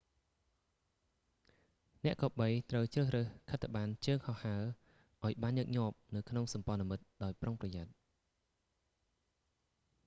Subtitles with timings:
[2.05, 4.63] អ្នកគប្បីត្រូវជ្រើសរើសខិត្តប័ណ្ណជើងហោះហើរ
[5.25, 7.91] ឲ្យបានញឹកញាប់នៅក្នុងសម្ព័ន្ធមិត្តដោយប្រុងប្រយ័ត្ន